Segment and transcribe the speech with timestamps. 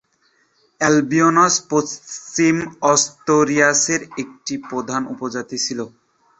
[0.81, 2.55] Albiones পশ্চিম
[2.91, 5.79] আস্তুরিয়াসের একটি প্রধান উপজাতি ছিল।